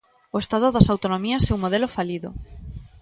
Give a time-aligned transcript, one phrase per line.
[0.35, 2.29] O Estado das autonomías é un modelo falido.